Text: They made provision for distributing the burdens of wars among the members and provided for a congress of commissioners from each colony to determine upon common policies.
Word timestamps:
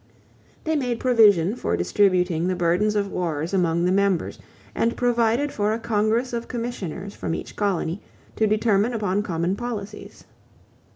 They 0.63 0.75
made 0.75 0.99
provision 0.99 1.55
for 1.55 1.77
distributing 1.77 2.47
the 2.47 2.55
burdens 2.55 2.95
of 2.95 3.11
wars 3.11 3.53
among 3.53 3.85
the 3.85 3.91
members 3.91 4.39
and 4.73 4.97
provided 4.97 5.51
for 5.51 5.73
a 5.73 5.79
congress 5.79 6.33
of 6.33 6.47
commissioners 6.47 7.13
from 7.13 7.35
each 7.35 7.55
colony 7.55 8.01
to 8.35 8.47
determine 8.47 8.93
upon 8.95 9.21
common 9.21 9.55
policies. 9.55 10.23